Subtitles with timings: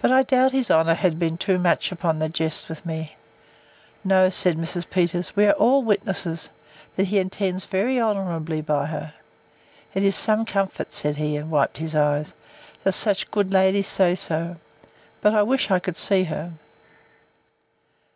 [0.00, 3.16] But I doubt his honour has been too much upon the jest with me.
[4.04, 4.88] No, said Mrs.
[4.88, 6.48] Peters, we are all witnesses,
[6.94, 11.96] that he intends very honourably by her.—It is some comfort, said he, and wiped his
[11.96, 12.34] eyes,
[12.84, 16.52] that such good ladies say so—But I wish I could see her.